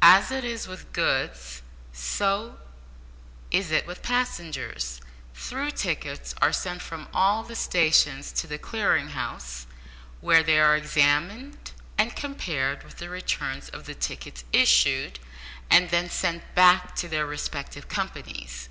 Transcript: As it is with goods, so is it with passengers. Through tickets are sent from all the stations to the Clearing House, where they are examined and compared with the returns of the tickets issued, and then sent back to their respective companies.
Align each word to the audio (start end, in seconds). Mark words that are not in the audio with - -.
As 0.00 0.30
it 0.30 0.44
is 0.46 0.66
with 0.66 0.94
goods, 0.94 1.60
so 1.92 2.58
is 3.50 3.70
it 3.70 3.86
with 3.86 4.00
passengers. 4.02 4.98
Through 5.34 5.72
tickets 5.72 6.34
are 6.40 6.54
sent 6.54 6.80
from 6.80 7.06
all 7.12 7.42
the 7.42 7.54
stations 7.54 8.32
to 8.32 8.46
the 8.46 8.56
Clearing 8.56 9.08
House, 9.08 9.66
where 10.22 10.42
they 10.42 10.58
are 10.58 10.74
examined 10.74 11.72
and 11.98 12.16
compared 12.16 12.82
with 12.82 12.96
the 12.96 13.10
returns 13.10 13.68
of 13.68 13.84
the 13.84 13.94
tickets 13.94 14.42
issued, 14.54 15.20
and 15.68 15.90
then 15.90 16.08
sent 16.08 16.54
back 16.54 16.96
to 16.96 17.06
their 17.06 17.26
respective 17.26 17.86
companies. 17.86 18.70